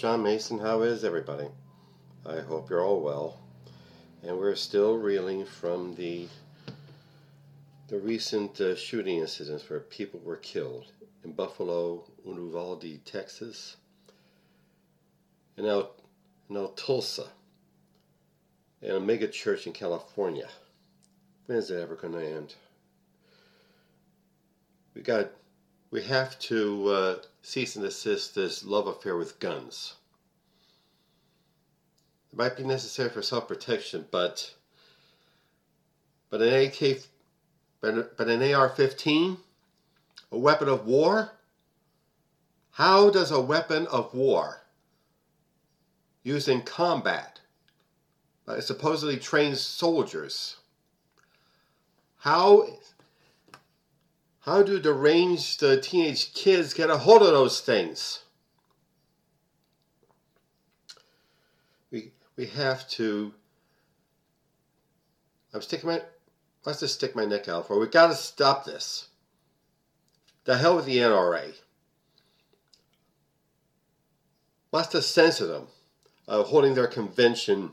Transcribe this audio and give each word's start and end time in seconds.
John 0.00 0.22
Mason. 0.22 0.58
How 0.58 0.80
is 0.80 1.04
everybody? 1.04 1.48
I 2.24 2.40
hope 2.40 2.70
you're 2.70 2.82
all 2.82 3.02
well. 3.02 3.38
And 4.22 4.38
we're 4.38 4.54
still 4.54 4.96
reeling 4.96 5.44
from 5.44 5.94
the 5.94 6.26
the 7.88 7.98
recent 7.98 8.58
uh, 8.62 8.74
shooting 8.76 9.18
incidents 9.18 9.68
where 9.68 9.80
people 9.80 10.18
were 10.20 10.38
killed 10.38 10.90
in 11.22 11.32
Buffalo, 11.32 12.02
Uvalde, 12.24 13.04
Texas, 13.04 13.76
and 15.58 15.66
now, 15.66 15.90
now 16.48 16.72
Tulsa, 16.76 17.26
and 18.80 18.92
a 18.92 19.00
mega 19.00 19.28
church 19.28 19.66
in 19.66 19.74
California. 19.74 20.48
When 21.44 21.58
is 21.58 21.70
it 21.70 21.78
ever 21.78 21.96
going 21.96 22.14
to 22.14 22.26
end? 22.26 22.54
We 24.94 25.02
got, 25.02 25.30
we 25.90 26.04
have 26.04 26.38
to 26.38 26.88
uh, 26.88 27.16
cease 27.42 27.76
and 27.76 27.84
desist 27.84 28.34
this 28.34 28.64
love 28.64 28.86
affair 28.86 29.16
with 29.16 29.38
guns. 29.38 29.94
It 32.32 32.38
might 32.38 32.56
be 32.56 32.62
necessary 32.62 33.10
for 33.10 33.22
self-protection, 33.22 34.06
but 34.10 34.54
but 36.30 36.42
an 36.42 36.66
AK 36.66 37.00
but, 37.80 38.28
an 38.28 38.54
AR-15, 38.54 39.38
a 40.30 40.38
weapon 40.38 40.68
of 40.68 40.86
war. 40.86 41.32
How 42.72 43.10
does 43.10 43.30
a 43.30 43.40
weapon 43.40 43.86
of 43.86 44.14
war 44.14 44.62
used 46.22 46.48
in 46.48 46.62
combat 46.62 47.40
by 48.44 48.60
supposedly 48.60 49.16
trained 49.16 49.56
soldiers 49.56 50.56
how 52.20 52.66
how 54.40 54.62
do 54.62 54.80
deranged 54.80 55.62
uh, 55.62 55.80
teenage 55.80 56.32
kids 56.32 56.72
get 56.72 56.90
a 56.90 56.98
hold 56.98 57.22
of 57.22 57.28
those 57.28 57.60
things? 57.60 58.20
We 61.90 62.12
we 62.36 62.46
have 62.46 62.88
to. 62.90 63.34
I'm 65.52 65.60
sticking 65.60 65.90
my. 65.90 66.02
Let's 66.64 66.80
just 66.80 66.94
stick 66.94 67.14
my 67.14 67.24
neck 67.24 67.48
out 67.48 67.66
for. 67.66 67.78
We've 67.78 67.90
got 67.90 68.08
to 68.08 68.14
stop 68.14 68.64
this. 68.64 69.08
The 70.44 70.56
hell 70.56 70.76
with 70.76 70.86
the 70.86 70.98
NRA. 70.98 71.54
What's 74.70 74.88
the 74.88 75.02
sense 75.02 75.40
of 75.40 75.48
them 75.48 75.66
uh, 76.28 76.44
holding 76.44 76.74
their 76.74 76.86
convention 76.86 77.72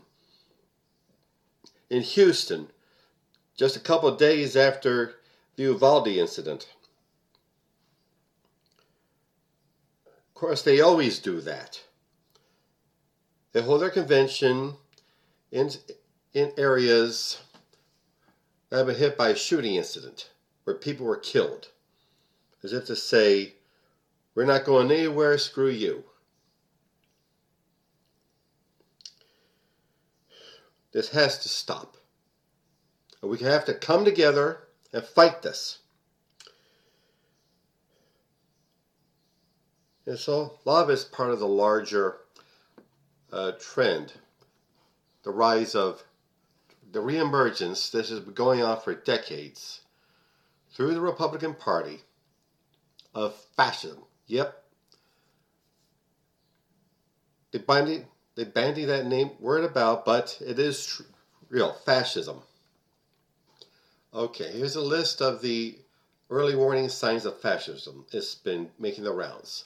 in 1.90 2.02
Houston 2.02 2.68
just 3.56 3.76
a 3.76 3.80
couple 3.80 4.14
days 4.16 4.56
after 4.56 5.17
the 5.58 5.64
Uvalde 5.64 6.08
incident. 6.08 6.68
Of 10.06 10.34
course, 10.36 10.62
they 10.62 10.80
always 10.80 11.20
do 11.20 11.42
that. 11.42 11.82
They 13.52 13.64
hold 13.64 13.82
their 13.82 13.90
convention 13.90 14.76
in, 15.52 15.72
in 16.34 16.54
areas 16.58 17.42
that 18.70 18.78
have 18.78 18.88
been 18.88 18.96
hit 18.96 19.18
by 19.18 19.30
a 19.30 19.36
shooting 19.36 19.76
incident 19.76 20.30
where 20.64 20.76
people 20.76 21.08
were 21.08 21.18
killed, 21.18 21.70
as 22.64 22.72
if 22.72 22.86
to 22.86 22.96
say, 22.96 23.56
We're 24.36 24.46
not 24.46 24.64
going 24.64 24.92
anywhere, 24.92 25.40
screw 25.40 25.70
you. 25.70 26.04
This 30.92 31.10
has 31.10 31.40
to 31.40 31.50
stop. 31.50 31.98
We 33.24 33.40
have 33.40 33.66
to 33.66 33.74
come 33.74 34.06
together 34.06 34.67
and 34.98 35.06
fight 35.06 35.44
this. 35.44 35.78
And 40.08 40.18
so 40.18 40.58
a 40.66 40.70
is 40.90 41.04
part 41.04 41.30
of 41.30 41.38
the 41.38 41.48
larger 41.48 42.18
uh, 43.32 43.52
trend, 43.60 44.14
the 45.22 45.30
rise 45.30 45.76
of 45.76 46.04
the 46.92 47.00
reemergence. 47.00 47.92
This 47.92 48.10
has 48.10 48.22
been 48.22 48.34
going 48.34 48.64
on 48.64 48.82
for 48.82 48.96
decades 48.96 49.82
through 50.72 50.96
the 50.96 51.02
Republican 51.02 51.54
Party 51.54 52.00
of 53.14 53.36
fascism. 53.56 54.04
Yep. 54.26 54.64
They 57.52 57.60
bandy, 57.60 58.06
they 58.34 58.46
bandy 58.46 58.86
that 58.86 59.06
name 59.06 59.30
word 59.40 59.64
about, 59.64 60.06
but 60.06 60.40
it 60.42 60.58
is 60.58 60.84
tr- 60.84 61.04
real 61.50 61.74
fascism. 61.86 62.42
Okay, 64.18 64.52
here's 64.52 64.76
a 64.76 64.82
list 64.82 65.22
of 65.22 65.44
the 65.44 65.78
early 66.32 66.56
warning 66.56 66.90
signs 66.90 67.24
of 67.24 67.40
fascism. 67.40 68.08
It's 68.12 68.34
been 68.34 68.72
making 68.80 69.04
the 69.04 69.12
rounds. 69.12 69.66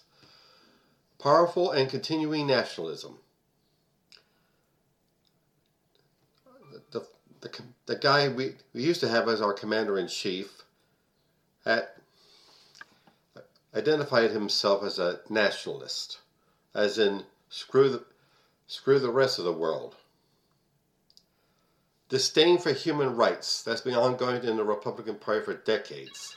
Powerful 1.20 1.72
and 1.72 1.90
continuing 1.90 2.48
nationalism. 2.48 3.20
The, 6.92 7.06
the, 7.40 7.62
the 7.86 7.96
guy 7.96 8.28
we, 8.28 8.56
we 8.74 8.84
used 8.84 9.00
to 9.00 9.08
have 9.08 9.30
as 9.30 9.40
our 9.40 9.54
commander 9.54 9.98
in 9.98 10.10
chief 10.10 10.64
had 11.64 11.88
identified 13.74 14.32
himself 14.32 14.84
as 14.84 15.00
a 15.00 15.22
nationalist, 15.30 16.20
as 16.76 16.98
in 16.98 17.24
screw 17.48 17.88
the, 17.88 18.04
screw 18.68 19.00
the 19.00 19.12
rest 19.12 19.40
of 19.40 19.46
the 19.46 19.54
world 19.54 19.96
disdain 22.12 22.58
for 22.58 22.74
human 22.74 23.16
rights 23.16 23.64
that's 23.64 23.80
been 23.80 23.96
ongoing 23.96 24.44
in 24.44 24.58
the 24.58 24.64
Republican 24.66 25.16
Party 25.16 25.46
for 25.46 25.54
decades. 25.54 26.36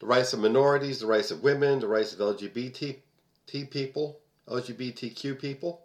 The 0.00 0.06
rights 0.06 0.32
of 0.32 0.40
minorities, 0.40 1.00
the 1.00 1.06
rights 1.06 1.30
of 1.30 1.42
women, 1.42 1.78
the 1.78 1.86
rights 1.86 2.14
of 2.14 2.20
LGBT 2.20 2.96
people, 3.68 4.18
LGBTQ 4.48 5.38
people, 5.38 5.82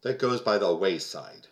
that 0.00 0.18
goes 0.18 0.40
by 0.40 0.56
the 0.56 0.74
wayside. 0.74 1.46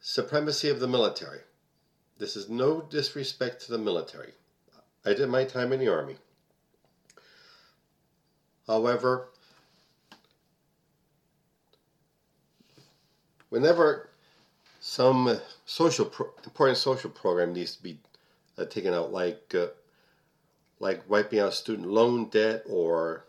Supremacy 0.00 0.70
of 0.70 0.80
the 0.80 0.88
military. 0.88 1.40
This 2.16 2.36
is 2.36 2.48
no 2.48 2.80
disrespect 2.80 3.66
to 3.66 3.72
the 3.72 3.78
military. 3.78 4.32
I 5.04 5.12
did 5.12 5.28
my 5.28 5.44
time 5.44 5.74
in 5.74 5.80
the 5.80 5.88
Army. 5.88 6.16
However, 8.66 9.28
whenever 13.54 14.10
some 14.80 15.38
social 15.64 16.06
pro- 16.06 16.32
important 16.42 16.76
social 16.76 17.08
program 17.08 17.52
needs 17.52 17.76
to 17.76 17.82
be 17.84 18.00
uh, 18.58 18.64
taken 18.64 18.92
out, 18.92 19.12
like 19.12 19.54
uh, 19.54 19.68
like 20.80 21.08
wiping 21.08 21.38
out 21.38 21.54
student 21.54 21.88
loan 21.88 22.28
debt 22.30 22.64
or 22.68 23.24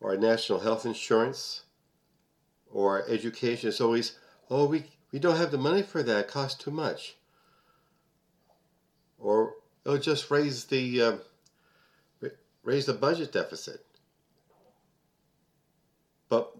or 0.00 0.16
national 0.16 0.60
health 0.60 0.86
insurance 0.86 1.62
or 2.70 3.04
education, 3.08 3.70
it's 3.70 3.80
always 3.80 4.16
oh 4.50 4.66
we 4.66 4.84
we 5.10 5.18
don't 5.18 5.36
have 5.36 5.50
the 5.50 5.58
money 5.58 5.82
for 5.82 6.04
that; 6.04 6.26
it 6.26 6.28
costs 6.28 6.62
too 6.62 6.70
much. 6.70 7.16
Or 9.18 9.54
it'll 9.84 9.98
just 9.98 10.30
raise 10.30 10.66
the 10.66 11.02
uh, 11.02 11.16
raise 12.62 12.86
the 12.86 12.94
budget 12.94 13.32
deficit. 13.32 13.84
But 16.28 16.54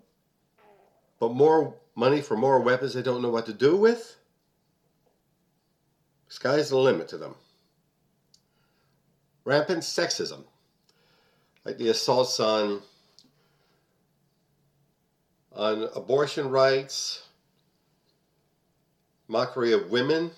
but 1.24 1.34
more 1.34 1.74
money 1.94 2.20
for 2.20 2.36
more 2.36 2.60
weapons 2.60 2.92
they 2.92 3.00
don't 3.00 3.22
know 3.22 3.30
what 3.30 3.46
to 3.46 3.54
do 3.54 3.76
with? 3.76 4.16
Sky's 6.28 6.68
the 6.68 6.76
limit 6.76 7.08
to 7.08 7.16
them. 7.16 7.34
Rampant 9.46 9.78
sexism, 9.78 10.44
like 11.64 11.78
the 11.78 11.88
assaults 11.88 12.40
on 12.40 12.82
on 15.54 15.88
abortion 15.96 16.50
rights, 16.50 17.22
mockery 19.26 19.72
of 19.72 19.90
women. 19.90 20.30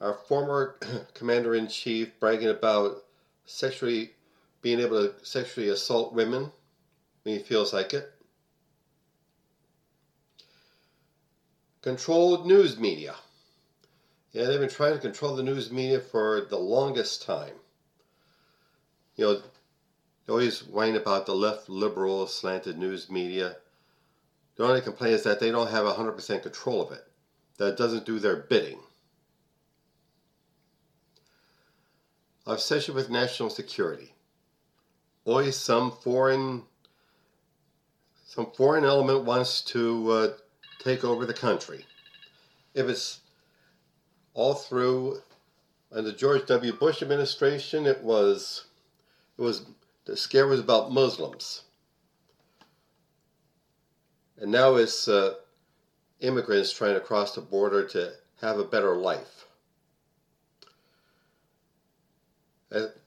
Our 0.00 0.14
former 0.14 0.78
commander 1.14 1.56
in 1.56 1.66
chief 1.66 2.20
bragging 2.20 2.50
about 2.50 3.02
sexually 3.46 4.12
being 4.62 4.78
able 4.78 5.08
to 5.08 5.24
sexually 5.24 5.70
assault 5.70 6.14
women 6.14 6.52
when 7.24 7.34
he 7.34 7.42
feels 7.42 7.72
like 7.72 7.92
it. 7.92 8.12
Controlled 11.86 12.48
news 12.48 12.76
media. 12.76 13.14
Yeah, 14.32 14.46
they've 14.46 14.58
been 14.58 14.68
trying 14.68 14.94
to 14.94 14.98
control 14.98 15.36
the 15.36 15.44
news 15.44 15.70
media 15.70 16.00
for 16.00 16.40
the 16.40 16.58
longest 16.58 17.22
time. 17.22 17.54
You 19.14 19.24
know, 19.24 19.34
they 19.34 20.32
always 20.32 20.64
whine 20.64 20.96
about 20.96 21.26
the 21.26 21.36
left 21.36 21.68
liberal 21.68 22.26
slanted 22.26 22.76
news 22.76 23.08
media. 23.08 23.58
The 24.56 24.64
only 24.64 24.80
complaint 24.80 25.14
is 25.14 25.22
that 25.22 25.38
they 25.38 25.52
don't 25.52 25.70
have 25.70 25.84
100% 25.84 26.42
control 26.42 26.82
of 26.82 26.90
it, 26.90 27.06
that 27.58 27.74
it 27.74 27.76
doesn't 27.76 28.04
do 28.04 28.18
their 28.18 28.34
bidding. 28.34 28.80
Obsession 32.48 32.96
with 32.96 33.10
national 33.10 33.48
security. 33.48 34.12
Always 35.24 35.54
some 35.54 35.92
foreign 35.92 36.64
some 38.24 38.50
foreign 38.56 38.84
element 38.84 39.24
wants 39.24 39.62
to 39.62 40.10
uh, 40.10 40.28
take 40.86 41.04
over 41.04 41.26
the 41.26 41.34
country. 41.34 41.84
If 42.74 42.88
it's 42.88 43.20
all 44.34 44.54
through 44.54 45.20
under 45.90 46.12
George 46.12 46.46
W. 46.46 46.72
Bush 46.72 47.02
administration, 47.02 47.86
it 47.86 48.02
was 48.02 48.66
it 49.36 49.42
was 49.42 49.66
the 50.04 50.16
scare 50.16 50.46
was 50.46 50.60
about 50.60 50.92
Muslims, 50.92 51.62
and 54.38 54.52
now 54.52 54.76
it's 54.76 55.08
uh, 55.08 55.34
immigrants 56.20 56.72
trying 56.72 56.94
to 56.94 57.00
cross 57.00 57.34
the 57.34 57.40
border 57.40 57.84
to 57.88 58.12
have 58.40 58.58
a 58.58 58.64
better 58.64 58.94
life. 58.94 59.46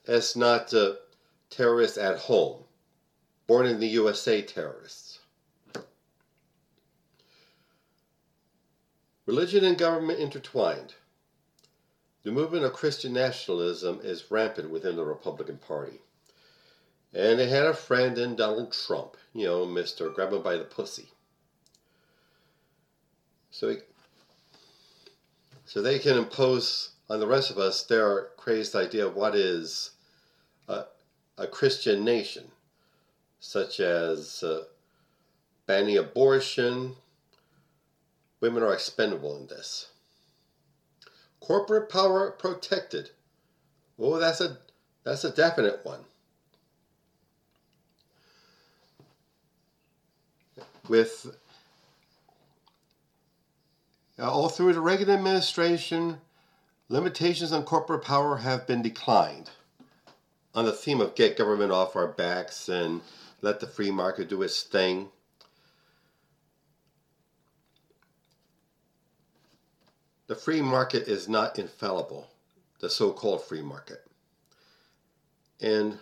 It's 0.06 0.36
not 0.36 0.74
uh, 0.74 0.94
terrorists 1.50 1.98
at 1.98 2.18
home, 2.18 2.64
born 3.48 3.68
in 3.68 3.80
the 3.80 3.88
USA 3.88 4.42
terrorists. 4.42 5.08
Religion 9.30 9.64
and 9.64 9.78
government 9.78 10.18
intertwined. 10.18 10.96
The 12.24 12.31
movement 12.31 12.66
of 12.66 12.74
Christian 12.74 13.14
nationalism 13.14 14.00
is 14.02 14.31
rampant 14.31 14.72
within 14.72 14.96
the 14.96 15.06
Republican 15.06 15.60
Party. 15.60 16.02
And 17.14 17.38
they 17.38 17.48
had 17.48 17.68
a 17.68 17.76
friend 17.76 18.18
in 18.18 18.36
Donald 18.36 18.74
Trump, 18.74 19.18
you 19.36 19.46
know, 19.46 19.68
Mr. 19.68 20.12
Grab 20.12 20.34
him 20.34 20.42
by 20.42 20.58
the 20.58 20.64
pussy. 20.64 21.10
So, 23.52 23.70
he, 23.70 23.78
so 25.64 25.84
they 25.84 26.00
can 26.00 26.18
impose 26.18 26.94
on 27.08 27.20
the 27.20 27.28
rest 27.28 27.52
of 27.52 27.60
us 27.60 27.84
their 27.84 28.30
crazed 28.36 28.76
idea 28.76 29.06
of 29.06 29.16
what 29.16 29.36
is 29.36 29.92
a, 30.68 30.86
a 31.38 31.46
Christian 31.46 32.04
nation, 32.04 32.46
such 33.40 33.80
as 33.80 34.42
uh, 34.42 34.64
banning 35.68 36.00
abortion. 36.00 36.96
Women 38.41 38.63
are 38.63 38.74
expendable 38.74 39.36
in 39.38 39.47
this. 39.47 39.89
Corporate 41.39 41.89
power 41.89 42.31
protected. 42.31 43.12
Oh, 43.97 44.18
that's 44.18 44.41
a 44.41 44.57
that's 45.03 45.24
a 45.24 45.31
definite 45.31 45.81
one. 45.83 46.01
With 50.88 51.36
uh, 54.18 54.31
all 54.31 54.50
through 54.50 54.74
the 54.74 54.81
Reagan 54.81 55.09
administration, 55.09 56.19
limitations 56.89 57.51
on 57.51 57.63
corporate 57.63 58.03
power 58.03 58.38
have 58.38 58.68
been 58.68 58.81
declined. 58.81 59.50
On 60.56 60.65
the 60.65 60.74
theme 60.74 61.00
of 61.00 61.15
get 61.15 61.38
government 61.38 61.71
off 61.71 61.95
our 61.95 62.07
backs 62.07 62.69
and 62.69 63.01
let 63.42 63.59
the 63.59 63.68
free 63.68 63.92
market 63.92 64.27
do 64.30 64.42
its 64.42 64.63
thing, 64.63 65.09
The 70.30 70.36
free 70.36 70.62
market 70.62 71.08
is 71.08 71.28
not 71.28 71.58
infallible, 71.58 72.28
the 72.81 72.88
so 72.88 73.12
called 73.12 73.44
free 73.44 73.64
market. 73.64 74.06
And 75.60 75.98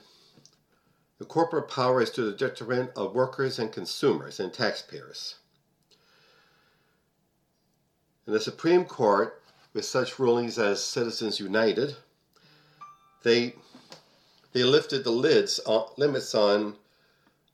the 1.18 1.24
corporate 1.24 1.70
power 1.70 2.02
is 2.02 2.10
to 2.12 2.24
the 2.24 2.36
detriment 2.36 2.92
of 2.98 3.16
workers 3.16 3.58
and 3.58 3.72
consumers 3.72 4.42
and 4.42 4.54
taxpayers. 4.54 5.36
And 8.26 8.36
the 8.36 8.42
Supreme 8.42 8.84
Court, 8.84 9.42
with 9.74 9.86
such 9.86 10.20
rulings 10.20 10.60
as 10.60 10.84
Citizens 10.84 11.40
United, 11.40 11.96
they 13.24 13.56
they 14.52 14.66
lifted 14.66 15.06
the 15.06 15.12
lids 15.12 15.62
on, 15.66 15.88
limits 15.96 16.36
on 16.36 16.76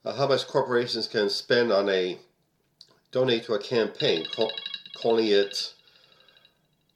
uh, 0.04 0.16
how 0.16 0.28
much 0.28 0.48
corporations 0.48 1.08
can 1.08 1.30
spend 1.30 1.72
on 1.72 1.88
a 1.90 2.18
donate 3.12 3.44
to 3.44 3.54
a 3.54 3.60
campaign, 3.60 4.26
call, 4.36 4.52
calling 4.96 5.28
it 5.28 5.76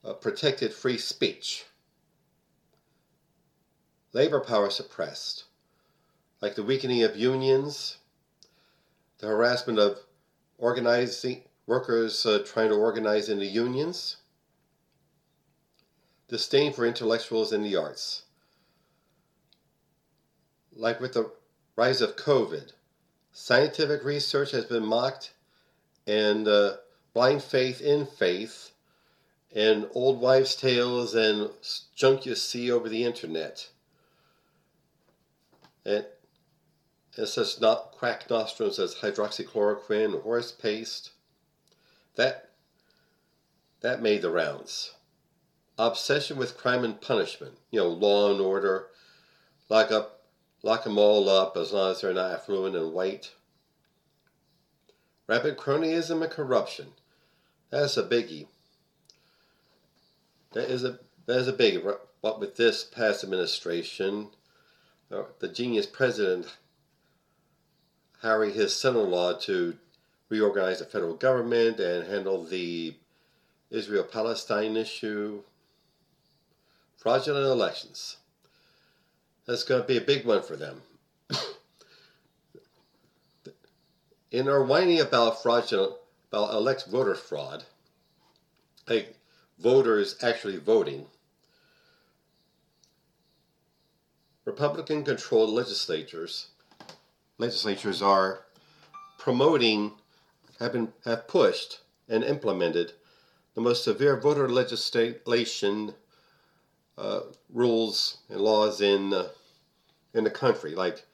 uh, 0.07 0.13
protected 0.13 0.73
free 0.73 0.97
speech. 0.97 1.65
Labor 4.13 4.39
power 4.39 4.69
suppressed, 4.69 5.43
like 6.41 6.55
the 6.55 6.63
weakening 6.63 7.03
of 7.03 7.17
unions, 7.17 7.97
the 9.19 9.27
harassment 9.27 9.77
of 9.77 9.99
organizing 10.57 11.43
workers 11.65 12.25
uh, 12.25 12.39
trying 12.45 12.69
to 12.69 12.75
organize 12.75 13.27
into 13.27 13.45
unions, 13.45 14.17
disdain 16.29 16.71
for 16.71 16.85
intellectuals 16.85 17.51
in 17.51 17.61
the 17.61 17.75
arts. 17.75 18.23
Like 20.73 21.01
with 21.01 21.13
the 21.13 21.31
rise 21.75 22.01
of 22.01 22.15
COVID, 22.15 22.71
scientific 23.33 24.03
research 24.05 24.51
has 24.51 24.65
been 24.65 24.85
mocked, 24.85 25.33
and 26.05 26.47
uh, 26.47 26.77
blind 27.13 27.43
faith 27.43 27.81
in 27.81 28.05
faith 28.05 28.71
and 29.55 29.87
old 29.93 30.19
wives' 30.19 30.55
tales 30.55 31.15
and 31.15 31.49
junk 31.95 32.25
you 32.25 32.35
see 32.35 32.71
over 32.71 32.89
the 32.89 33.03
internet. 33.03 33.69
And, 35.85 36.05
and 37.15 37.27
such 37.27 37.61
not 37.61 37.91
quack 37.91 38.29
nostrums 38.29 38.77
as 38.77 38.95
hydroxychloroquine, 38.95 40.21
horse 40.21 40.51
paste. 40.51 41.11
That 42.15 42.49
that 43.81 44.01
made 44.01 44.21
the 44.21 44.31
rounds. 44.31 44.93
Obsession 45.77 46.37
with 46.37 46.57
crime 46.57 46.83
and 46.83 46.99
punishment, 46.99 47.57
you 47.69 47.79
know, 47.79 47.87
law 47.87 48.31
and 48.31 48.41
order, 48.41 48.87
lock 49.69 49.91
up, 49.91 50.23
lock 50.63 50.83
them 50.83 50.97
all 50.97 51.29
up 51.29 51.55
as 51.55 51.71
long 51.71 51.91
as 51.91 52.01
they're 52.01 52.13
not 52.13 52.31
affluent 52.31 52.75
and 52.75 52.91
white. 52.91 53.31
Rapid 55.27 55.57
cronyism 55.57 56.23
and 56.23 56.31
corruption. 56.31 56.93
That's 57.69 57.97
a 57.97 58.03
biggie. 58.03 58.47
That 60.53 60.69
is 60.69 60.83
a 60.83 60.99
that 61.25 61.37
is 61.39 61.47
a 61.47 61.53
big. 61.53 61.83
But 62.21 62.39
with 62.39 62.55
this 62.55 62.83
past 62.83 63.23
administration, 63.23 64.29
uh, 65.11 65.23
the 65.39 65.47
genius 65.47 65.85
president 65.85 66.47
hiring 68.21 68.53
his 68.53 68.75
son-in-law 68.75 69.33
to 69.33 69.77
reorganize 70.29 70.79
the 70.79 70.85
federal 70.85 71.15
government 71.15 71.79
and 71.79 72.07
handle 72.07 72.43
the 72.43 72.95
Israel-Palestine 73.69 74.75
issue, 74.75 75.43
fraudulent 76.95 77.45
elections. 77.45 78.17
That's 79.45 79.63
going 79.63 79.81
to 79.81 79.87
be 79.87 79.97
a 79.97 80.01
big 80.01 80.25
one 80.25 80.41
for 80.41 80.55
them. 80.55 80.81
In 84.31 84.49
our 84.49 84.63
whining 84.63 84.99
about 84.99 85.41
fraudulent, 85.41 85.93
about 86.31 86.53
elect 86.53 86.87
voter 86.87 87.15
fraud, 87.15 87.63
like 88.89 89.15
voters 89.59 90.15
actually 90.21 90.57
voting, 90.57 91.07
Republican 94.45 95.03
controlled 95.03 95.49
legislatures 95.49 96.47
legislatures 97.37 98.01
are 98.01 98.45
promoting 99.17 99.91
have 100.59 100.73
been 100.73 100.93
have 101.05 101.27
pushed 101.27 101.81
and 102.09 102.23
implemented 102.23 102.93
the 103.55 103.61
most 103.61 103.83
severe 103.83 104.19
voter 104.19 104.49
legislation 104.49 105.93
uh, 106.97 107.21
rules 107.53 108.17
and 108.29 108.41
laws 108.41 108.81
in 108.81 109.13
uh, 109.13 109.27
in 110.13 110.23
the 110.23 110.29
country, 110.29 110.75
like 110.75 111.05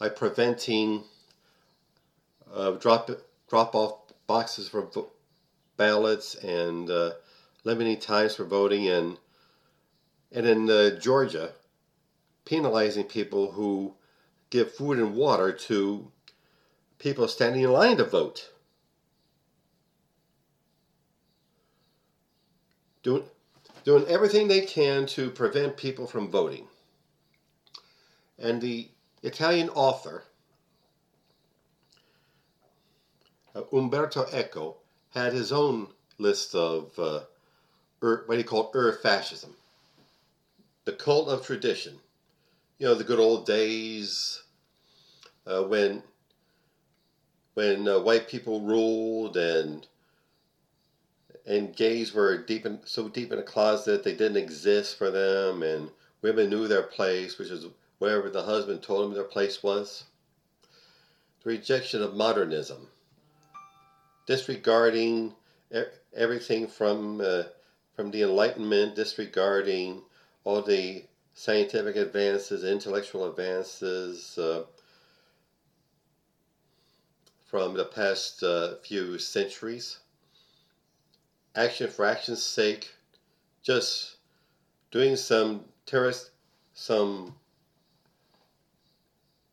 like 0.00 0.16
preventing 0.16 1.04
uh, 2.52 2.72
drop 2.72 3.10
drop 3.48 3.74
off 3.74 3.98
boxes 4.26 4.68
for 4.68 4.88
ballots 5.76 6.34
and 6.36 6.90
uh, 6.90 7.12
limiting 7.64 7.98
times 7.98 8.36
for 8.36 8.44
voting, 8.44 8.88
and 8.88 9.18
and 10.30 10.46
in 10.46 10.70
uh, 10.70 10.90
Georgia, 11.00 11.52
penalizing 12.44 13.04
people 13.04 13.52
who 13.52 13.94
give 14.50 14.72
food 14.72 14.98
and 14.98 15.14
water 15.14 15.52
to 15.52 16.10
people 16.98 17.26
standing 17.28 17.62
in 17.62 17.72
line 17.72 17.96
to 17.96 18.04
vote. 18.04 18.50
Doing, 23.02 23.24
doing 23.84 24.06
everything 24.08 24.48
they 24.48 24.62
can 24.62 25.06
to 25.06 25.30
prevent 25.30 25.76
people 25.76 26.06
from 26.06 26.30
voting. 26.30 26.68
And 28.38 28.60
the 28.60 28.88
Italian 29.22 29.68
author, 29.70 30.24
uh, 33.54 33.62
Umberto 33.72 34.26
Eco, 34.32 34.76
had 35.10 35.32
his 35.32 35.52
own 35.52 35.88
list 36.18 36.54
of 36.54 36.98
uh, 36.98 37.20
what 38.26 38.38
he 38.38 38.44
called 38.44 38.74
Ur 38.74 38.92
fascism. 38.92 39.54
The 40.84 40.92
cult 40.92 41.28
of 41.28 41.46
tradition. 41.46 41.98
You 42.78 42.88
know, 42.88 42.94
the 42.94 43.04
good 43.04 43.20
old 43.20 43.46
days 43.46 44.42
uh, 45.46 45.62
when 45.62 46.02
when 47.54 47.88
uh, 47.88 48.00
white 48.00 48.28
people 48.28 48.60
ruled 48.60 49.36
and 49.36 49.86
and 51.46 51.76
gays 51.76 52.14
were 52.14 52.38
deep 52.38 52.64
in, 52.64 52.80
so 52.84 53.08
deep 53.08 53.32
in 53.32 53.38
a 53.38 53.42
closet 53.42 54.02
they 54.02 54.14
didn't 54.14 54.36
exist 54.36 54.96
for 54.96 55.10
them 55.10 55.62
and 55.62 55.90
women 56.22 56.48
knew 56.48 56.66
their 56.66 56.82
place 56.82 57.38
which 57.38 57.50
is 57.50 57.66
wherever 57.98 58.30
the 58.30 58.42
husband 58.42 58.82
told 58.82 59.04
them 59.04 59.14
their 59.14 59.24
place 59.24 59.62
was 59.62 60.04
the 61.42 61.50
rejection 61.50 62.02
of 62.02 62.14
modernism 62.14 62.88
disregarding 64.26 65.34
everything 66.14 66.66
from 66.66 67.20
uh, 67.20 67.42
from 67.94 68.10
the 68.10 68.22
Enlightenment, 68.22 68.94
disregarding 68.94 70.02
all 70.44 70.62
the 70.62 71.04
scientific 71.32 71.96
advances, 71.96 72.64
intellectual 72.64 73.28
advances 73.28 74.36
uh, 74.38 74.64
from 77.46 77.74
the 77.74 77.84
past 77.84 78.42
uh, 78.42 78.76
few 78.76 79.18
centuries. 79.18 79.98
Action 81.54 81.88
for 81.88 82.04
action's 82.04 82.42
sake, 82.42 82.92
just 83.62 84.16
doing 84.90 85.14
some 85.14 85.64
terrorist, 85.86 86.30
some 86.72 87.34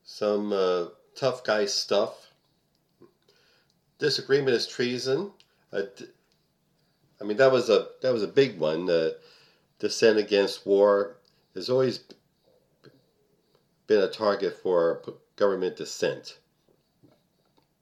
some 0.03 0.51
uh, 0.51 0.85
tough 1.15 1.43
guy 1.43 1.65
stuff. 1.65 2.33
Disagreement 3.99 4.55
is 4.55 4.67
treason. 4.67 5.31
Uh, 5.71 5.83
I 7.21 7.23
mean 7.23 7.37
that 7.37 7.51
was 7.51 7.69
a 7.69 7.89
that 8.01 8.11
was 8.11 8.23
a 8.23 8.27
big 8.27 8.57
one. 8.57 8.89
Uh, 8.89 9.11
dissent 9.79 10.17
against 10.17 10.65
war 10.65 11.17
has 11.53 11.69
always 11.69 11.99
been 13.87 14.01
a 14.01 14.07
target 14.07 14.57
for 14.61 15.01
government 15.35 15.75
dissent. 15.75 16.37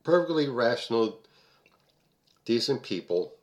Perfectly 0.03 0.47
rational, 0.47 1.19
decent 2.45 2.83
people 2.83 3.33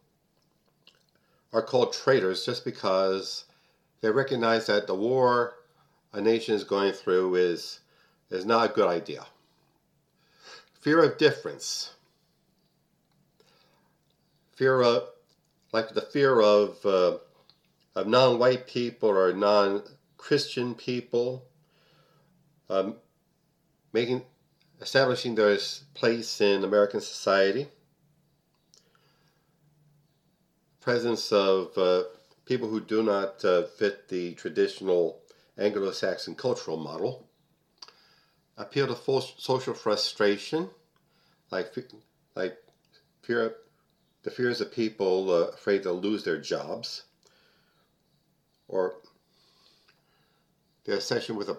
are 1.53 1.62
called 1.62 1.93
traitors 1.93 2.45
just 2.45 2.65
because 2.65 3.45
they 4.00 4.11
recognize 4.11 4.67
that 4.67 4.87
the 4.87 4.95
war 4.95 5.55
a 6.12 6.21
nation 6.21 6.55
is 6.55 6.65
going 6.65 6.93
through 6.93 7.37
is 7.37 7.81
is 8.31 8.45
not 8.45 8.71
a 8.71 8.75
good 8.75 8.88
idea. 8.88 9.26
Fear 10.81 11.05
of 11.05 11.19
difference. 11.19 11.95
Fear 14.57 14.83
of, 14.83 15.09
like 15.76 15.92
the 15.92 16.00
fear 16.00 16.40
of, 16.40 16.87
uh, 16.87 17.18
of 17.95 18.06
non 18.06 18.38
white 18.38 18.66
people 18.66 19.11
or 19.11 19.35
non 19.35 19.83
Christian 20.16 20.75
people, 20.75 21.45
um, 22.71 22.97
making, 23.92 24.23
establishing 24.80 25.35
their 25.35 25.59
place 25.92 26.40
in 26.40 26.64
American 26.64 27.02
society. 27.02 27.68
Presence 30.80 31.30
of 31.30 31.76
uh, 31.76 32.04
people 32.47 32.68
who 32.68 32.80
do 32.80 33.02
not 33.02 33.45
uh, 33.45 33.64
fit 33.64 34.09
the 34.09 34.33
traditional 34.33 35.21
Anglo 35.59 35.90
Saxon 35.90 36.37
cultural 36.37 36.78
model 36.78 37.28
appeal 38.56 38.87
to 38.87 39.23
social 39.37 39.75
frustration, 39.75 40.71
like 41.50 41.75
like 42.35 42.56
fear, 43.21 43.56
the 44.26 44.33
fears 44.33 44.61
of 44.61 44.73
people 44.73 45.30
uh, 45.30 45.47
afraid 45.54 45.85
they'll 45.85 46.00
lose 46.00 46.25
their 46.25 46.40
jobs, 46.40 47.04
or 48.66 48.97
the 50.85 50.95
obsession 50.95 51.37
with 51.37 51.49
a 51.49 51.56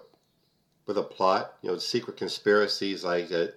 with 0.85 0.97
a 0.97 1.03
plot, 1.03 1.53
you 1.61 1.69
know, 1.69 1.77
secret 1.77 2.17
conspiracies 2.17 3.05
like 3.05 3.31
uh, 3.31 3.47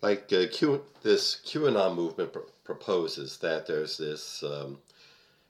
like 0.00 0.32
uh, 0.32 0.46
Q, 0.50 0.82
this 1.02 1.42
QAnon 1.44 1.94
movement 1.94 2.32
pr- 2.32 2.38
proposes 2.64 3.36
that 3.38 3.66
there's 3.66 3.98
this 3.98 4.42
um, 4.42 4.78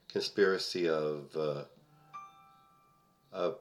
conspiracy 0.08 0.88
of 0.88 1.30
uh, 1.36 1.62
of 3.32 3.58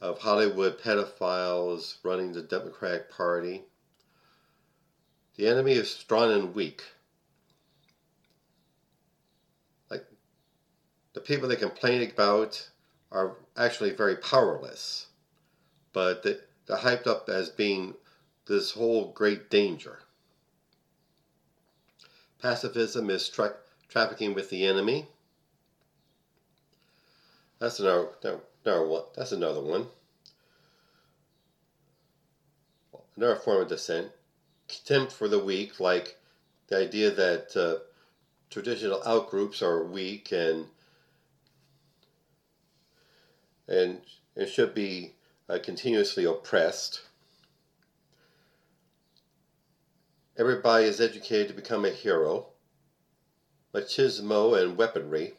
of 0.00 0.18
Hollywood 0.18 0.80
pedophiles 0.80 1.98
running 2.02 2.32
the 2.32 2.42
Democratic 2.42 3.08
Party. 3.08 3.62
The 5.36 5.46
enemy 5.46 5.74
is 5.74 5.88
strong 5.88 6.32
and 6.32 6.52
weak. 6.52 6.82
The 11.18 11.24
people 11.24 11.48
they 11.48 11.56
complain 11.56 12.08
about 12.08 12.68
are 13.10 13.34
actually 13.56 13.90
very 13.90 14.14
powerless, 14.14 15.08
but 15.92 16.22
they, 16.22 16.36
they're 16.66 16.76
hyped 16.76 17.08
up 17.08 17.28
as 17.28 17.48
being 17.48 17.94
this 18.46 18.70
whole 18.70 19.10
great 19.10 19.50
danger. 19.50 19.98
Pacifism 22.40 23.10
is 23.10 23.28
tra- 23.28 23.56
trafficking 23.88 24.32
with 24.32 24.48
the 24.48 24.64
enemy. 24.64 25.08
That's 27.58 27.80
another, 27.80 28.10
another 28.64 28.86
one. 28.86 29.02
That's 29.16 29.32
another 29.32 29.60
one. 29.60 29.86
Another 33.16 33.34
form 33.34 33.62
of 33.62 33.68
dissent. 33.68 34.12
Contempt 34.68 35.10
for 35.10 35.26
the 35.26 35.40
weak, 35.42 35.80
like 35.80 36.16
the 36.68 36.76
idea 36.76 37.10
that 37.10 37.56
uh, 37.56 37.82
traditional 38.50 39.00
outgroups 39.00 39.62
are 39.62 39.82
weak 39.82 40.30
and 40.30 40.66
and 43.68 44.00
and 44.36 44.48
should 44.48 44.74
be 44.74 45.14
uh, 45.48 45.58
continuously 45.62 46.24
oppressed. 46.24 47.02
Everybody 50.38 50.84
is 50.84 51.00
educated 51.00 51.48
to 51.48 51.54
become 51.54 51.84
a 51.84 51.90
hero. 51.90 52.46
Machismo 53.74 54.60
and 54.60 54.76
weaponry 54.76 55.34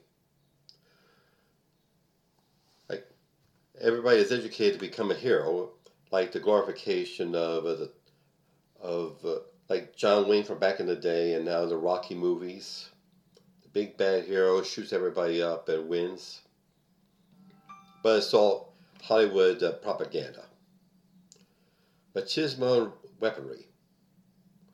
Like 2.90 3.08
everybody 3.82 4.20
is 4.20 4.32
educated 4.32 4.80
to 4.80 4.86
become 4.86 5.10
a 5.10 5.16
hero, 5.16 5.72
like 6.12 6.32
the 6.32 6.40
glorification 6.40 7.34
of 7.36 7.66
uh, 7.66 7.76
the, 7.76 7.92
of 8.80 9.26
uh, 9.26 9.40
like 9.70 9.96
John 9.96 10.28
Wayne 10.28 10.44
from 10.44 10.60
back 10.60 10.80
in 10.80 10.86
the 10.86 10.96
day, 10.96 11.34
and 11.34 11.46
now 11.46 11.66
the 11.66 11.78
Rocky 11.78 12.16
movies. 12.16 12.90
The 13.64 13.70
big 13.70 13.98
bad 13.98 14.26
hero 14.26 14.62
shoots 14.64 14.94
everybody 14.94 15.42
up 15.42 15.70
and 15.70 15.88
wins, 15.88 16.42
but 18.04 18.18
it's 18.18 18.34
all 18.34 18.74
Hollywood 19.02 19.62
uh, 19.64 19.74
propaganda. 19.74 20.46
Machismo 22.16 22.92
weaponry, 23.20 23.68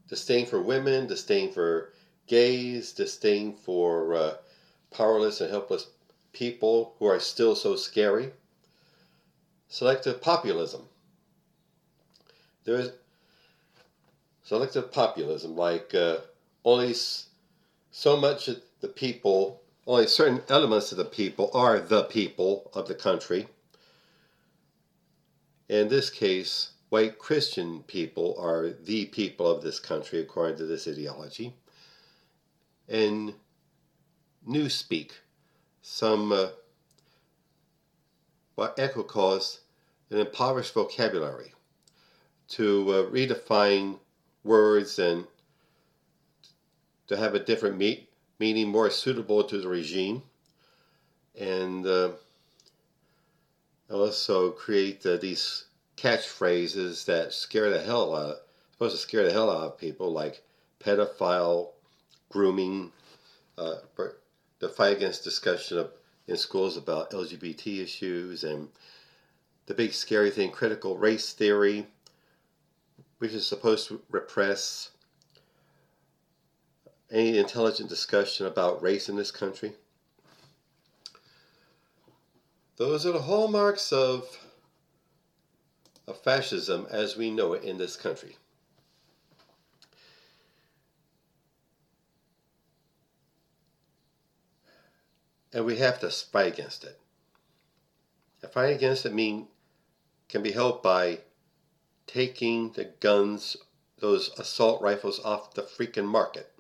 disdain 0.08 0.46
for 0.46 0.62
women, 0.62 1.08
disdain 1.08 1.52
for 1.52 1.94
gays, 2.28 2.92
disdain 2.94 3.54
for 3.54 4.16
uh, 4.16 4.34
powerless 4.92 5.42
and 5.42 5.52
helpless 5.52 5.88
people 6.34 6.96
who 7.00 7.06
are 7.06 7.20
still 7.20 7.56
so 7.56 7.76
scary 7.76 8.32
selective 9.68 10.22
populism. 10.22 10.82
There 12.64 12.80
is 12.80 12.92
selective 14.44 14.92
populism, 14.92 15.56
like 15.56 15.94
uh, 15.94 16.18
only 16.64 16.96
so 17.92 18.18
much 18.18 18.48
of 18.48 18.62
the 18.82 18.88
people, 18.88 19.62
only 19.88 20.08
certain 20.08 20.42
elements 20.50 20.92
of 20.92 20.98
the 20.98 21.06
people 21.06 21.50
are 21.54 21.80
the 21.80 22.04
people 22.04 22.72
of 22.74 22.88
the 22.88 22.96
country. 22.96 23.48
In 25.70 25.88
this 25.90 26.10
case, 26.10 26.72
white 26.90 27.20
Christian 27.20 27.84
people 27.84 28.36
are 28.40 28.70
the 28.70 29.06
people 29.06 29.48
of 29.50 29.62
this 29.62 29.80
country 29.80 30.20
according 30.20 30.58
to 30.58 30.66
this 30.66 30.88
ideology. 30.88 31.54
In 32.88 33.36
Newspeak, 34.48 35.12
some 35.82 36.32
uh, 36.32 36.48
what 38.56 38.78
Eco 38.80 39.04
calls 39.04 39.62
an 40.10 40.20
impoverished 40.20 40.74
vocabulary, 40.74 41.54
to 42.48 42.92
uh, 42.92 43.10
redefine 43.10 44.00
words 44.44 45.00
and 45.00 45.26
to 47.08 47.18
have 47.18 47.34
a 47.34 47.40
different 47.40 47.78
me- 47.78 48.08
meaning 48.40 48.68
more 48.68 48.90
suitable 48.90 49.44
to 49.44 49.60
the 49.60 49.68
regime, 49.68 50.22
and 51.40 51.86
uh, 51.86 52.12
also 53.90 54.52
create 54.52 55.06
uh, 55.06 55.18
these 55.18 55.66
catchphrases 55.98 57.06
that 57.06 57.34
scare 57.34 57.70
the 57.70 57.82
hell 57.82 58.16
out, 58.16 58.38
supposed 58.72 58.96
to 58.96 59.02
scare 59.02 59.24
the 59.24 59.32
hell 59.32 59.50
out 59.50 59.64
of 59.64 59.78
people, 59.78 60.12
like 60.12 60.44
pedophile, 60.80 61.70
grooming, 62.30 62.92
uh, 63.58 63.76
the 64.60 64.70
fight 64.70 64.98
against 64.98 65.24
discussion 65.24 65.78
of, 65.78 65.92
in 66.28 66.38
schools 66.38 66.78
about 66.78 67.12
LGBT 67.12 67.84
issues 67.84 68.44
and 68.44 68.68
the 69.68 69.74
big 69.74 69.94
scary 69.94 70.30
thing, 70.30 70.52
critical 70.52 70.98
race 70.98 71.34
theory, 71.34 71.88
which 73.20 73.32
is 73.32 73.48
supposed 73.48 73.88
to 73.88 74.02
repress 74.12 74.92
any 77.16 77.38
intelligent 77.38 77.88
discussion 77.88 78.46
about 78.46 78.84
race 78.84 79.08
in 79.08 79.16
this 79.16 79.32
country. 79.32 79.72
Those 82.76 83.06
are 83.06 83.14
the 83.14 83.22
hallmarks 83.22 83.94
of, 83.94 84.38
of 86.10 86.20
fascism 86.20 86.86
as 86.92 87.16
we 87.16 87.32
know 87.32 87.54
it 87.54 87.64
in 87.64 87.78
this 87.78 87.96
country. 87.96 88.36
And 95.54 95.64
we 95.64 95.78
have 95.78 96.02
to 96.02 96.10
fight 96.10 96.52
against 96.52 96.84
it. 96.84 97.00
A 98.44 98.50
fight 98.50 98.76
against 98.76 99.06
it 99.06 99.14
means 99.14 99.48
can 100.28 100.44
be 100.44 100.52
helped 100.52 100.84
by 100.84 101.20
taking 102.08 102.74
the 102.74 102.92
guns, 103.00 103.56
those 104.00 104.38
assault 104.38 104.82
rifles, 104.82 105.22
off 105.24 105.54
the 105.54 105.62
freaking 105.62 106.08
market. 106.08 106.52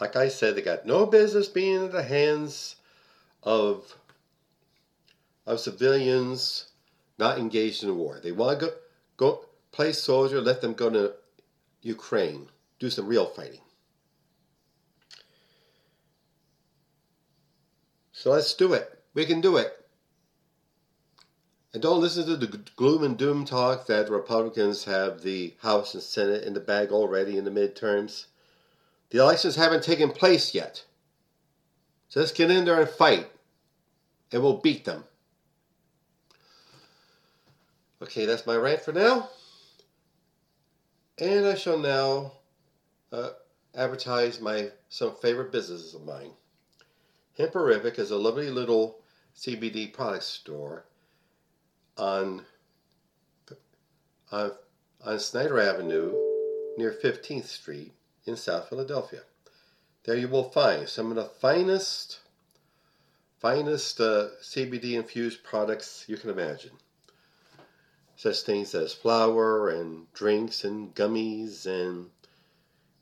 Like 0.00 0.16
I 0.16 0.28
said, 0.28 0.56
they 0.56 0.62
got 0.62 0.86
no 0.86 1.06
business 1.06 1.48
being 1.48 1.84
in 1.84 1.90
the 1.90 2.02
hands 2.02 2.76
of 3.42 3.96
of 5.46 5.60
civilians 5.60 6.68
not 7.18 7.38
engaged 7.38 7.84
in 7.84 7.96
war. 7.96 8.20
They 8.22 8.32
want 8.32 8.60
to 8.60 8.66
go 8.66 8.72
go 9.16 9.44
play 9.72 9.92
soldier, 9.92 10.40
let 10.40 10.60
them 10.60 10.74
go 10.74 10.90
to 10.90 11.14
Ukraine, 11.82 12.48
do 12.78 12.90
some 12.90 13.06
real 13.06 13.26
fighting. 13.26 13.60
So 18.12 18.30
let's 18.30 18.54
do 18.54 18.72
it. 18.72 19.02
We 19.12 19.26
can 19.26 19.40
do 19.40 19.56
it. 19.56 19.84
And 21.72 21.82
don't 21.82 22.00
listen 22.00 22.24
to 22.26 22.36
the 22.36 22.60
gloom 22.76 23.02
and 23.02 23.18
doom 23.18 23.44
talk 23.44 23.86
that 23.86 24.08
Republicans 24.08 24.84
have 24.84 25.22
the 25.22 25.54
House 25.60 25.94
and 25.94 26.02
Senate 26.02 26.44
in 26.44 26.54
the 26.54 26.60
bag 26.60 26.92
already 26.92 27.36
in 27.36 27.44
the 27.44 27.50
midterms. 27.50 28.26
The 29.14 29.22
elections 29.22 29.54
haven't 29.54 29.84
taken 29.84 30.10
place 30.10 30.56
yet. 30.56 30.84
So 32.08 32.18
let's 32.18 32.32
get 32.32 32.50
in 32.50 32.64
there 32.64 32.80
and 32.80 32.90
fight, 32.90 33.30
and 34.32 34.42
we'll 34.42 34.56
beat 34.56 34.84
them. 34.84 35.04
Okay, 38.02 38.26
that's 38.26 38.44
my 38.44 38.56
rant 38.56 38.80
for 38.80 38.90
now. 38.90 39.30
And 41.16 41.46
I 41.46 41.54
shall 41.54 41.78
now 41.78 42.32
uh, 43.12 43.30
advertise 43.76 44.40
my 44.40 44.70
some 44.88 45.14
favorite 45.14 45.52
businesses 45.52 45.94
of 45.94 46.04
mine. 46.04 46.32
Hemperific 47.38 48.00
is 48.00 48.10
a 48.10 48.16
lovely 48.16 48.50
little 48.50 48.98
CBD 49.36 49.92
product 49.92 50.24
store 50.24 50.86
on 51.96 52.44
on, 54.32 54.50
on 55.04 55.20
Snyder 55.20 55.60
Avenue 55.60 56.12
near 56.76 56.98
15th 57.00 57.46
Street 57.46 57.92
in 58.26 58.36
South 58.36 58.68
Philadelphia. 58.68 59.22
There 60.04 60.16
you 60.16 60.28
will 60.28 60.50
find 60.50 60.88
some 60.88 61.10
of 61.10 61.16
the 61.16 61.24
finest 61.24 62.20
finest 63.38 64.00
uh, 64.00 64.28
CBD 64.42 64.94
infused 64.94 65.42
products 65.42 66.04
you 66.08 66.16
can 66.16 66.30
imagine. 66.30 66.72
Such 68.16 68.42
things 68.42 68.74
as 68.74 68.94
flour 68.94 69.68
and 69.68 70.10
drinks 70.12 70.64
and 70.64 70.94
gummies 70.94 71.66
and 71.66 72.10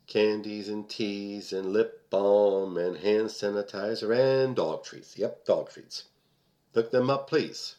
candies 0.07 0.67
and 0.67 0.89
teas 0.89 1.53
and 1.53 1.71
lip 1.71 2.09
balm 2.09 2.77
and 2.77 2.97
hand 2.97 3.27
sanitizer 3.27 4.17
and 4.17 4.55
dog 4.55 4.83
treats. 4.83 5.17
Yep, 5.17 5.45
dog 5.45 5.69
treats. 5.69 6.05
Look 6.73 6.91
them 6.91 7.09
up, 7.09 7.29
please 7.29 7.75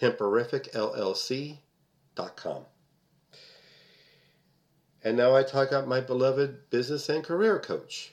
hemperificllc.com. 0.00 2.64
And 5.04 5.16
now 5.16 5.36
I 5.36 5.42
talk 5.44 5.68
about 5.68 5.86
my 5.86 6.00
beloved 6.00 6.70
business 6.70 7.08
and 7.08 7.22
career 7.22 7.58
coach, 7.60 8.12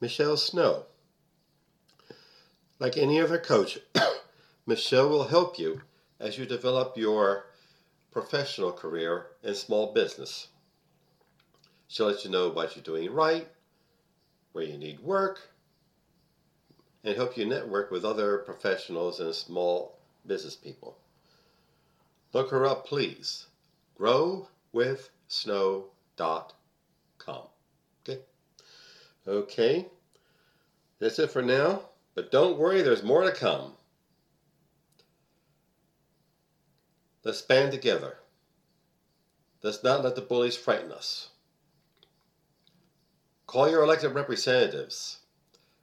Michelle 0.00 0.36
Snow. 0.36 0.86
Like 2.78 2.96
any 2.96 3.20
other 3.20 3.38
coach, 3.38 3.78
Michelle 4.66 5.08
will 5.08 5.24
help 5.24 5.58
you 5.58 5.82
as 6.18 6.38
you 6.38 6.46
develop 6.46 6.96
your 6.96 7.46
professional 8.10 8.72
career 8.72 9.26
in 9.42 9.54
small 9.54 9.92
business. 9.92 10.48
She'll 11.88 12.06
let 12.06 12.24
you 12.24 12.30
know 12.30 12.48
what 12.48 12.74
you're 12.74 12.82
doing 12.82 13.12
right, 13.12 13.46
where 14.52 14.64
you 14.64 14.78
need 14.78 15.00
work, 15.00 15.50
and 17.04 17.14
help 17.16 17.36
you 17.36 17.44
network 17.44 17.90
with 17.90 18.04
other 18.04 18.38
professionals 18.38 19.20
and 19.20 19.34
small 19.34 19.98
business 20.26 20.56
people. 20.56 20.96
Look 22.32 22.50
her 22.50 22.64
up, 22.64 22.86
please. 22.86 23.46
growwithsnow.com. 25.32 27.42
Okay. 28.02 28.20
Okay. 29.26 29.86
That's 30.98 31.18
it 31.18 31.30
for 31.30 31.42
now. 31.42 31.82
But 32.14 32.30
don't 32.30 32.58
worry, 32.58 32.82
there's 32.82 33.02
more 33.02 33.22
to 33.22 33.32
come. 33.32 33.72
Let's 37.24 37.42
band 37.42 37.72
together. 37.72 38.18
Let's 39.62 39.82
not 39.82 40.02
let 40.02 40.16
the 40.16 40.20
bullies 40.20 40.56
frighten 40.56 40.92
us. 40.92 41.28
Call 43.46 43.70
your 43.70 43.82
elected 43.82 44.14
representatives 44.14 45.18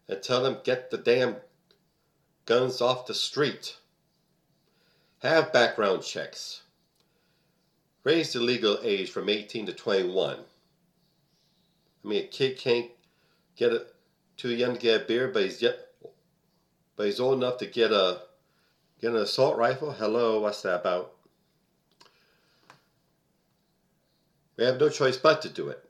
and 0.07 0.21
tell 0.21 0.43
them 0.43 0.57
get 0.63 0.91
the 0.91 0.97
damn 0.97 1.37
guns 2.45 2.81
off 2.81 3.07
the 3.07 3.13
street. 3.13 3.77
Have 5.19 5.53
background 5.53 6.03
checks. 6.03 6.63
Raise 8.09 8.33
the 8.33 8.39
legal 8.39 8.79
age 8.81 9.11
from 9.11 9.29
18 9.29 9.67
to 9.67 9.73
21. 9.73 10.37
I 12.03 12.07
mean, 12.07 12.23
a 12.23 12.27
kid 12.27 12.57
can't 12.57 12.89
get 13.55 13.71
it 13.71 13.93
too 14.35 14.49
young 14.49 14.73
to 14.73 14.79
get 14.79 15.01
a 15.03 15.05
beer, 15.05 15.27
but 15.27 15.43
he's 15.43 15.61
yet, 15.61 15.77
but 16.95 17.05
he's 17.05 17.19
old 17.19 17.37
enough 17.37 17.59
to 17.59 17.67
get 17.67 17.91
a 17.91 18.21
get 18.99 19.11
an 19.11 19.17
assault 19.17 19.57
rifle. 19.59 19.91
Hello, 19.91 20.39
what's 20.39 20.63
that 20.63 20.79
about? 20.79 21.11
We 24.57 24.63
have 24.63 24.79
no 24.79 24.89
choice 24.89 25.17
but 25.17 25.43
to 25.43 25.49
do 25.49 25.69
it, 25.69 25.87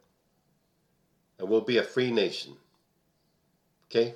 and 1.39 1.47
we'll 1.47 1.61
be 1.61 1.77
a 1.77 1.83
free 1.83 2.11
nation. 2.11 2.57
Okay. 3.85 4.15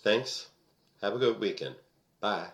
Thanks. 0.00 0.46
Have 1.02 1.14
a 1.14 1.18
good 1.18 1.40
weekend. 1.40 1.74
Bye. 2.20 2.50